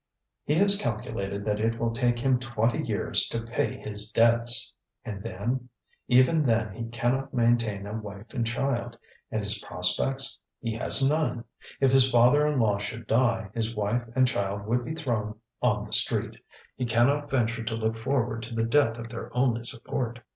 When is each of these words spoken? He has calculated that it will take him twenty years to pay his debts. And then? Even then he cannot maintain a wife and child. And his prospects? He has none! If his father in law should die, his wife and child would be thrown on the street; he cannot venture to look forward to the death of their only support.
He 0.45 0.55
has 0.55 0.81
calculated 0.81 1.45
that 1.45 1.59
it 1.59 1.77
will 1.77 1.91
take 1.91 2.17
him 2.17 2.39
twenty 2.39 2.79
years 2.79 3.27
to 3.29 3.43
pay 3.43 3.77
his 3.77 4.09
debts. 4.11 4.73
And 5.05 5.21
then? 5.21 5.69
Even 6.07 6.41
then 6.41 6.73
he 6.73 6.85
cannot 6.85 7.35
maintain 7.35 7.85
a 7.85 7.93
wife 7.95 8.33
and 8.33 8.43
child. 8.43 8.97
And 9.29 9.41
his 9.41 9.59
prospects? 9.59 10.39
He 10.59 10.73
has 10.73 11.07
none! 11.07 11.43
If 11.79 11.91
his 11.91 12.09
father 12.09 12.47
in 12.47 12.57
law 12.59 12.79
should 12.79 13.05
die, 13.05 13.51
his 13.53 13.75
wife 13.75 14.01
and 14.15 14.27
child 14.27 14.65
would 14.65 14.83
be 14.83 14.95
thrown 14.95 15.39
on 15.61 15.85
the 15.85 15.93
street; 15.93 16.35
he 16.75 16.85
cannot 16.87 17.29
venture 17.29 17.63
to 17.63 17.75
look 17.75 17.95
forward 17.95 18.41
to 18.41 18.55
the 18.55 18.63
death 18.63 18.97
of 18.97 19.07
their 19.09 19.29
only 19.37 19.63
support. 19.63 20.19